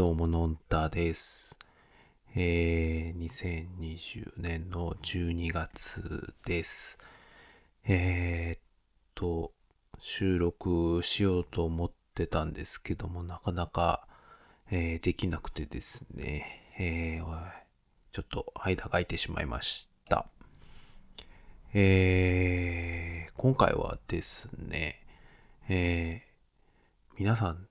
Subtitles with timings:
[0.00, 1.58] どうも、のんたです。
[2.34, 6.96] えー、2020年の12月です。
[7.84, 8.60] えー、っ
[9.14, 9.52] と、
[9.98, 14.08] 収録しようと思ってたんですけども、なかなか、
[14.70, 17.50] えーできなくてですね、えー
[18.12, 20.24] ちょっと間が空いてしまいました。
[21.74, 25.04] えー、今回はですね、
[25.68, 27.68] えー皆さん、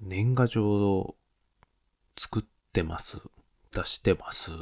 [0.00, 1.16] 年賀状を
[2.18, 3.18] 作ってます
[3.72, 4.54] 出してますっ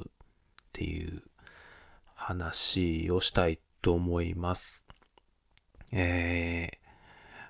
[0.72, 1.22] ていう
[2.14, 4.82] 話をしたいと思います。
[5.92, 6.77] えー、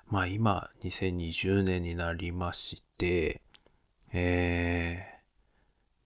[0.07, 3.41] まあ今、2020年になりまして、
[4.13, 5.21] え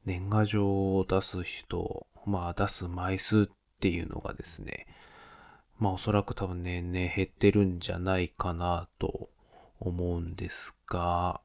[0.05, 3.47] ー、年賀状を出す人、まあ出す枚数っ
[3.81, 4.87] ていうのがですね、
[5.77, 9.29] まあおそらく多分年々減ってるんじゃないかなと
[9.79, 11.41] 思うんですが、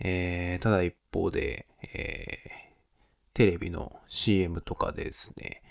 [0.00, 2.68] えーただ一方で、えー
[3.34, 5.62] テレビの CM とかでですね、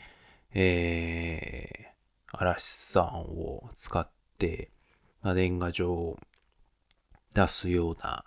[0.54, 1.88] えー
[2.32, 4.72] 嵐さんを使って、
[5.22, 6.18] まあ、年賀状を
[7.34, 8.24] 出すような、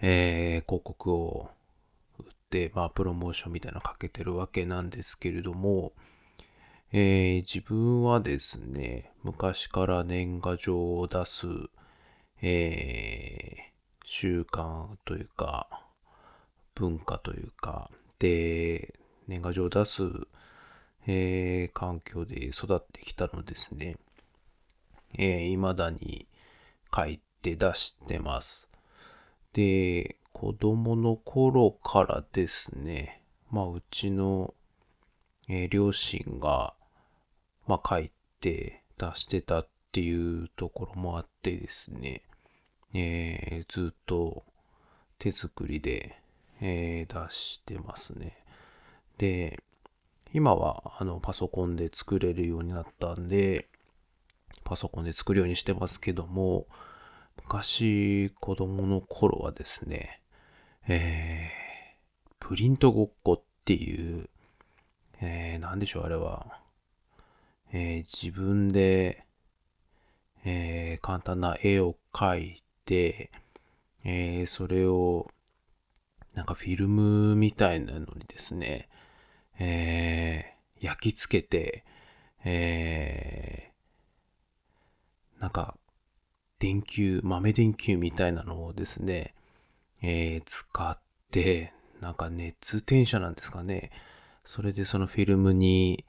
[0.00, 1.50] えー広告を
[2.18, 5.92] 売って、まあ、プロモーションみたいなのかけてるわけなんですけれども、
[6.92, 11.46] えー自分はですね、昔から年賀状を出す、
[12.42, 13.67] えー
[14.10, 15.68] 習慣というか、
[16.74, 18.94] 文化というか、で、
[19.26, 20.02] 年賀状を出す、
[21.06, 23.98] えー環境で育ってきたのですね。
[25.12, 26.26] えー未だに
[26.92, 28.66] 書いて出してます。
[29.52, 34.54] で、子供の頃からですね、まあ、うちの、
[35.50, 36.72] えー両親が、
[37.66, 42.22] まあ、書いて出してたっていうところもあってですね、
[42.94, 44.44] えーずっと
[45.18, 46.20] 手作りで、
[46.60, 48.36] えー出してますね。
[49.18, 49.62] で、
[50.32, 53.68] 今はあのパソコンで作れるようになったんで、
[54.64, 56.66] パソコンで作るようにしてますけども、
[57.36, 60.22] 昔子供の頃はですね、
[60.86, 61.68] えー
[62.40, 64.30] プリントごっこっていう、
[65.20, 66.60] えー、なんでしょう、あれは。
[67.72, 69.24] えー自分で、
[70.44, 73.30] えー簡単な絵を描いて、
[74.04, 75.28] えーそれを、
[76.34, 78.88] なんかフィルムみたいなのにですね、
[79.58, 81.84] えー焼き付けて、
[82.44, 85.76] えーなんか、
[86.58, 89.34] 電球、豆電球みたいなのをですね、
[90.02, 90.98] えー使っ
[91.30, 93.90] て、なんか熱転写なんですかね。
[94.44, 96.06] それでそのフィルムに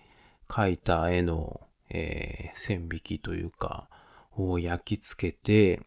[0.48, 3.90] 描いた絵の、えー線引きというか、
[4.38, 5.82] を焼き付けて、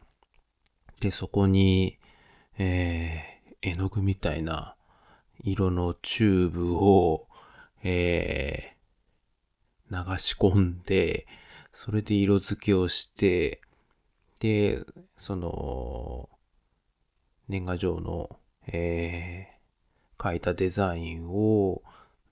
[1.02, 1.98] で、そこに、
[2.58, 3.32] えー
[3.64, 4.74] 絵の具みたいな
[5.44, 7.26] 色のチューブを、
[7.82, 11.26] えー流し込んで、
[11.74, 13.60] それで色付けをして、
[14.38, 14.78] で、
[15.16, 16.28] その、
[17.48, 21.82] 年賀状の、えー書いたデザインを、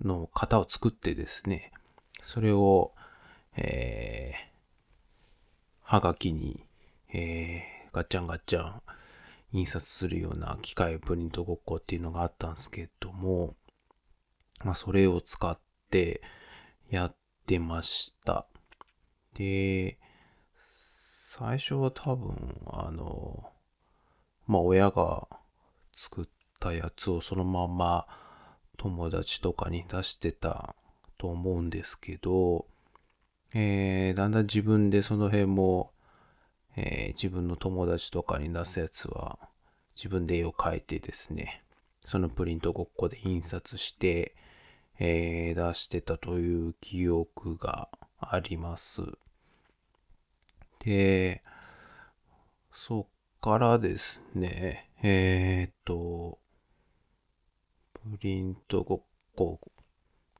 [0.00, 1.72] の型を作ってですね、
[2.22, 2.92] それを、
[3.56, 4.50] えー
[5.82, 6.64] はがきに、
[7.12, 8.82] えーガッチャンガッチャン
[9.52, 13.54] 印刷するような機械プリントごっこっていうのがあったんですけども、
[14.64, 15.58] まあ、それを使っ
[15.90, 16.22] て
[16.88, 18.46] やってました。
[19.34, 19.98] で、
[21.36, 23.50] 最初は多分、あの、
[24.46, 25.28] まあ、親が
[25.94, 26.28] 作っ
[26.60, 28.06] たやつをそのまま
[28.76, 30.74] 友達とかに出してた
[31.18, 32.66] と思うんですけど、
[33.52, 35.92] えーだんだん自分でその辺も、
[36.76, 39.38] えー自分の友達とかに出すやつは
[39.96, 41.62] 自分で絵を描いてですね、
[42.04, 44.34] そのプリントごっこで印刷して、
[44.98, 47.88] えー出してたという記憶が
[48.18, 49.02] あります。
[50.80, 51.42] で、
[52.72, 53.06] そっ
[53.40, 56.38] からですね、えーっと、
[57.94, 59.02] プリントごっ
[59.36, 59.60] こを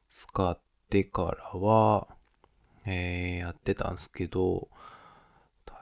[0.08, 0.58] 使っ
[0.88, 2.08] てからは、
[2.87, 4.69] えーやってたんですけど、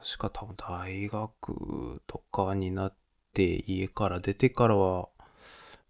[0.02, 2.94] 確か多分大学とかになっ
[3.34, 5.08] て家から出てからは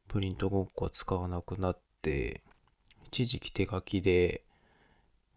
[0.08, 2.42] プリントごっこは使わなくなって
[3.06, 4.42] 一時期手書きで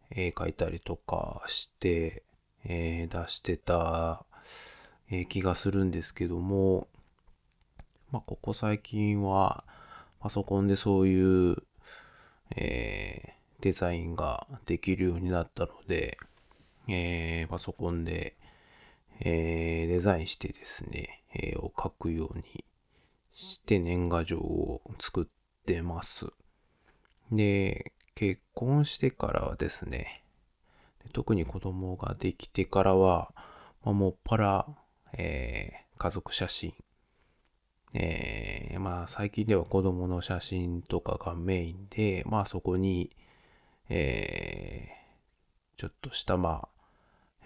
[0.09, 2.23] 絵描いたりとかして、
[2.65, 4.25] えー出してた、
[5.09, 6.88] えー気がするんですけども
[8.12, 9.63] まあここ最近は
[10.19, 11.57] パソコンでそういう、
[12.56, 13.31] えー
[13.62, 16.18] デザインができるようになったので、
[16.88, 18.35] えーパソコンで、
[19.23, 22.65] えーデザインしてですね、絵を描くように
[23.33, 25.25] して年賀状を作っ
[25.65, 26.27] てます。
[27.31, 30.23] で、結婚してからはですね、
[31.13, 33.31] 特に子供ができてからは、
[33.83, 34.68] まあ、もっぱら、
[35.13, 36.73] えー家族写真、
[37.94, 43.15] えーまあ最近では子供の写真とかがメインで、まあそこに、
[43.89, 45.01] えー
[45.77, 46.69] ちょっとしたまあ、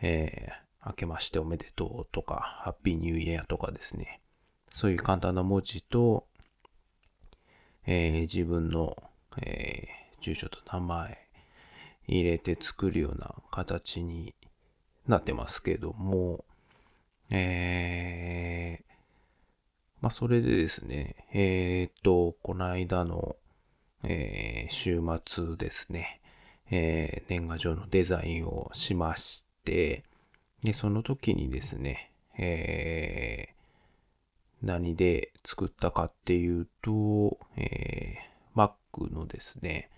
[0.01, 4.22] えー明けましておめでとうとか、ハッピーニューイヤーとかですね、
[4.70, 6.28] そういう簡単な文字と、
[7.88, 8.96] えー自分の、
[9.38, 11.28] えー住所と名前
[12.08, 14.34] 入れて作るような形に
[15.08, 16.46] なってますけども、
[17.30, 18.86] えー
[20.02, 23.36] まあ、それでですね、えーっと、この間の、
[24.04, 26.22] えー週末ですね、
[26.72, 30.04] えー年賀状のデザインをしまして、
[30.66, 33.56] で、その時にですね、えー
[34.62, 39.92] 何で作ったかっていうと、えー Mac のですね、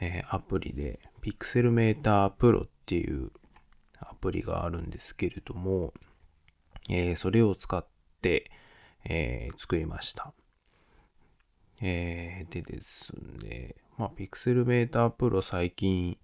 [0.00, 3.32] えーアプリで Pixel Meter Pro っていう
[3.98, 5.92] アプリがあるんですけれども、
[6.88, 7.84] えーそれを使っ
[8.22, 8.50] て、
[9.04, 10.32] えー作りました。
[11.82, 13.12] えーでです
[13.42, 16.18] ね、まあ、Pixel Meter Pro 最近、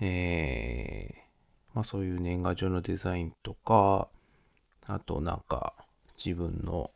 [0.00, 1.29] えー
[1.74, 4.08] まあそういう年賀状のデザインとか、
[4.86, 5.74] あとなんか
[6.22, 6.90] 自分の、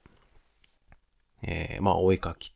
[1.43, 2.55] えーまあお絵描き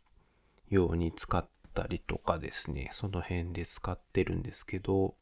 [0.69, 5.15] 用に使ったりとかですね、その辺で使ってるんですけど、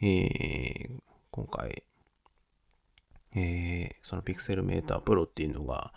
[0.00, 0.90] えー
[1.30, 1.82] 今回、
[3.34, 5.92] えーその Pixel Meter Pro っていうのが、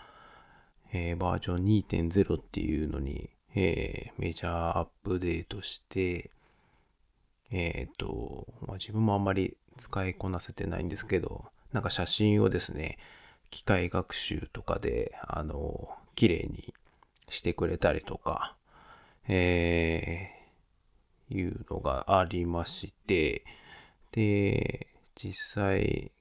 [0.93, 1.65] えーバージョン
[2.09, 6.31] 2.0っていうのに、えーメジャーアップデートして、
[7.51, 12.97] えっ、と、まあ、自分もあんまり使いこなせてないんですけど、なんか写真をですね、
[13.49, 16.73] 機械学習とかで、あの、綺麗に
[17.29, 18.55] してくれたりとか、
[19.27, 20.39] えー
[21.31, 23.45] いうのがありまして、
[24.11, 26.11] で、実際、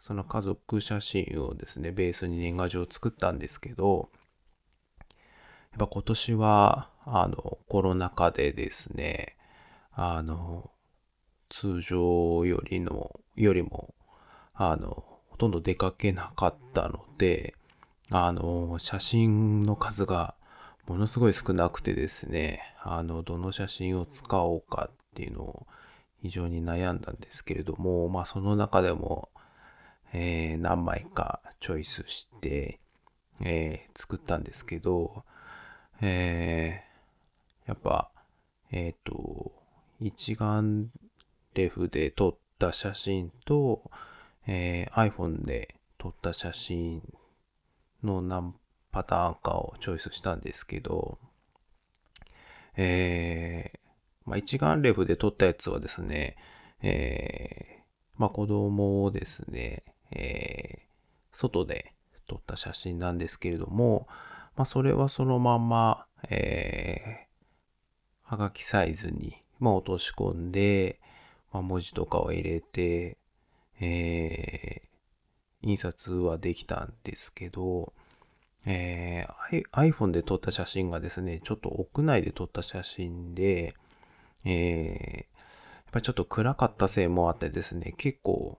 [0.00, 4.10] その家族写真をですね、ベースに年賀状を作ったんですけど、
[5.72, 9.36] やっぱ今年は、あの、コロナ禍でですね、
[9.92, 10.70] あの、
[11.50, 13.94] 通常よりの、よりも、
[14.54, 17.54] あの、ほとんど出かけなかったので、
[18.10, 20.34] あの、写真の数が
[20.86, 25.66] ものすごい少なくてですね、あの、どの写真を使おうかっていうのを
[26.22, 29.28] 非常に悩んだんですけれども、まあその中でも、
[30.12, 32.80] えー何枚かチョイスして、
[33.42, 35.24] えー作ったんですけど、
[36.00, 38.10] えーやっぱ、
[38.70, 39.52] えっ、と、
[40.00, 40.90] 一眼
[41.58, 43.90] レフで撮った写真と、
[44.46, 47.02] えー iPhone で撮った写真
[48.04, 48.54] の何
[48.92, 51.18] パターンかをチョイスしたんですけど、
[52.76, 53.78] えー
[54.24, 56.36] まあ、一眼レフで撮ったやつはですね、
[56.80, 57.82] えー
[58.16, 59.82] まあ、子供をですね、
[60.12, 60.88] えー
[61.32, 61.94] 外で
[62.26, 64.08] 撮った写真なんですけれども、
[64.56, 71.00] まあ、それはそのまま、えーはがきサイズに、まあ、落とし込んで、
[71.52, 73.16] まあ、文字とかを入れて、
[73.80, 74.88] えー
[75.60, 77.92] 印刷はできたんですけど、
[78.64, 83.74] えー iPhone で撮った写真がですね、ちょっと屋内で撮った写真で、
[84.44, 85.38] えー
[85.88, 88.58] やっぱりちょっと暗かったせいもあってですね、結構、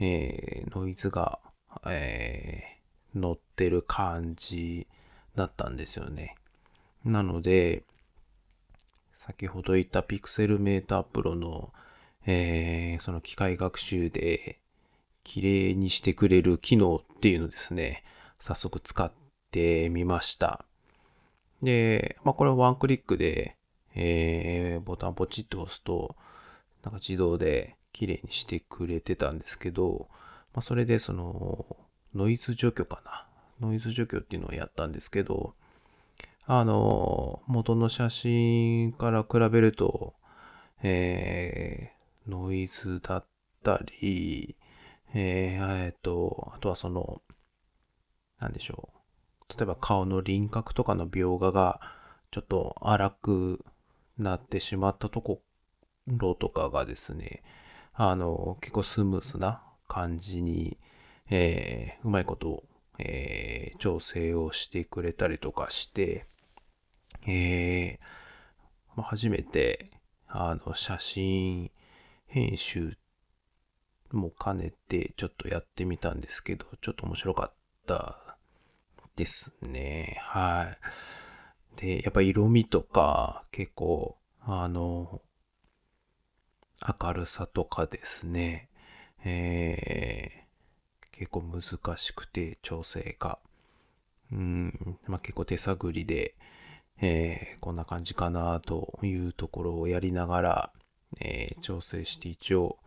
[0.00, 1.40] えーノイズが、
[1.86, 4.86] えー乗ってる感じ
[5.34, 6.34] だったんですよね。
[7.04, 7.84] なので、
[9.18, 11.72] 先ほど言った Pixel Meter Pro の、
[12.26, 14.60] えーその機械学習で
[15.24, 18.04] 綺麗にしてくれる機能っていうのですね、
[18.40, 19.10] 早速使っ
[19.50, 20.64] てみました。
[21.62, 23.56] で、まあこれはワンクリックで、
[23.94, 26.16] えーボタンポチッと押すと、
[26.82, 30.08] なんか自動で綺麗にしてくれてたんですけど、
[30.54, 31.64] まあそれでその、
[32.14, 33.26] ノイズ除去かな。
[33.60, 35.54] ノイズ除去っていうのをやったんですけど、
[36.46, 40.14] あの、元の写真から比べると、
[40.82, 41.92] え
[42.26, 43.26] ノイズだっ
[43.62, 44.56] たり、
[45.14, 47.22] えーえっと、あとはその、
[48.38, 48.90] なんでしょ
[49.50, 49.58] う。
[49.58, 51.80] 例えば顔の輪郭とかの描画が
[52.30, 53.64] ちょっと荒く
[54.18, 55.42] なってしまったとこ
[56.06, 57.42] ろとかがですね、
[57.94, 60.78] あの、結構スムーズな感じに、
[61.30, 62.64] えーうまいこと、
[62.98, 66.26] えー調整をしてくれたりとかして、
[67.26, 67.98] えー
[68.96, 69.90] ま初めて、
[70.28, 71.70] あの、写真
[72.32, 72.96] 編集
[74.10, 77.54] も兼ねてちょっとやってみたんですけど、ちょっと面白かっ
[77.86, 78.16] た
[79.16, 80.16] ですね。
[80.22, 80.74] は
[81.76, 81.78] い。
[81.78, 85.20] で、やっぱ色味とか結構、あの、
[87.02, 88.70] 明るさとかですね、
[89.26, 93.40] えー、結構難しくて調整が。
[94.32, 96.34] うん、まあ、結構手探りで、
[97.02, 100.72] えー、こんな感じかなというところをやりながら、
[101.20, 102.78] えー、調整して一応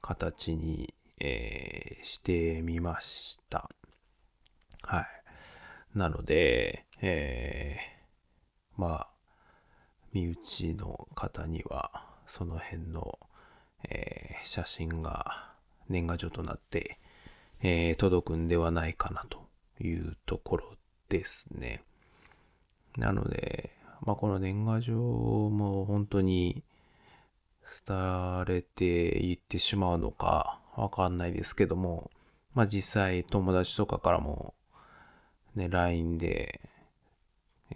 [0.00, 3.70] 形に、えー、してみました。
[4.82, 5.06] はい。
[5.94, 9.08] なので、えー、まあ、
[10.12, 13.18] 身内の方には、その辺の、
[13.88, 15.52] えー、写真が
[15.88, 16.98] 年賀状となって、
[17.62, 19.48] えー、届くんではないかなと
[19.82, 20.76] いうところ
[21.08, 21.82] ですね。
[22.96, 23.70] なので、
[24.02, 26.62] まあ、この年賀状も本当に
[27.86, 28.84] 廃れて
[29.18, 32.10] いってしまうのかわかんないですけども、
[32.54, 34.54] まあ、実際友達とかからも
[35.54, 36.60] ね、LINE で、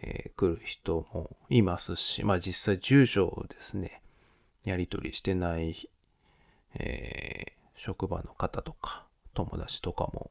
[0.01, 4.03] えー、来る人もいますし、まあ実際住所をですね、
[4.65, 5.89] やり取りしてない、
[6.75, 10.31] えー、職場の方とか友達とかも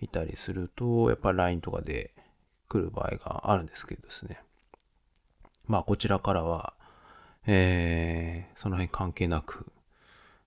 [0.00, 2.14] いたりすると、やっぱ LINE とかで
[2.68, 4.40] 来る場合があるんですけどですね。
[5.66, 6.74] まあこちらからは、
[7.50, 9.72] えー、その辺関係なく、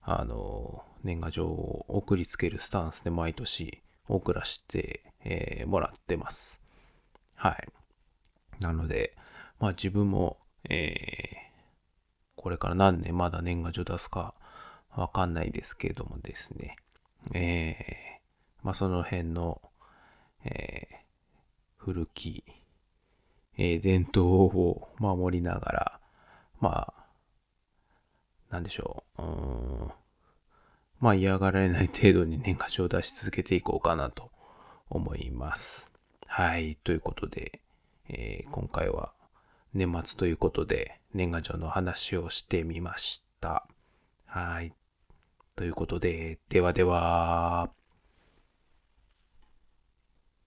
[0.03, 6.62] あの、年賀状を送りつけるスタンスで毎年送らせて、えー、もらってます。
[7.34, 7.67] はい。
[8.60, 9.17] なので、
[9.60, 10.38] まあ自分も、
[10.70, 11.36] えー、
[12.36, 14.36] これから何年まだ年賀状出すか
[14.96, 16.75] わかんないですけどもですね、
[17.34, 19.60] えー、まあその辺の、
[20.46, 20.96] えー、
[21.77, 22.43] 古き、
[23.58, 26.00] えー、伝統を守りながら、
[26.62, 27.03] まあ、
[28.50, 29.91] なんでしょう、うん
[31.01, 34.30] まあ嫌がられない程度に年賀状を出し続けていこうかなと
[34.88, 35.91] 思います。
[36.27, 36.77] はい。
[36.84, 37.60] ということで、
[38.08, 39.12] えー、今回は
[39.74, 43.65] 年末ということで年賀状の話をしてみました。
[44.27, 44.74] はい。
[45.56, 47.72] ということで、ではでは。